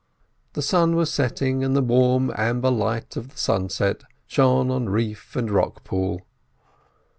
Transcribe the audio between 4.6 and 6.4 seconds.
on reef and rock pool.